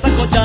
saco 0.00 0.24
ya 0.34 0.39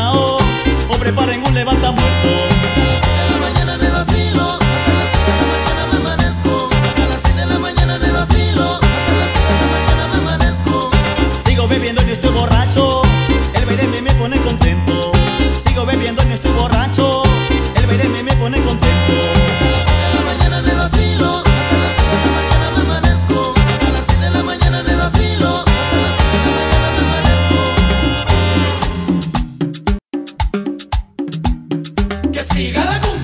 siga 32.55 32.85
la 32.85 33.14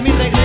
mi 0.00 0.10
regreso. 0.12 0.39